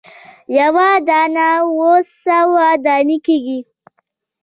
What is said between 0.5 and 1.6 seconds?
یوه دانه